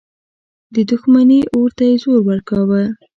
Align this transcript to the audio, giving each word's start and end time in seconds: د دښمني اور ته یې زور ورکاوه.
د 0.73 0.75
دښمني 0.89 1.39
اور 1.55 1.69
ته 1.77 1.83
یې 1.89 1.95
زور 2.03 2.19
ورکاوه. 2.29 2.83